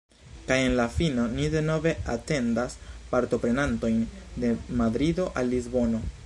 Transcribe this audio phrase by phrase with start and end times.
[0.45, 2.77] Kaj en la fino ni denove atendas
[3.13, 4.01] partoprenantojn
[4.45, 6.03] de Madrido al Lisbono.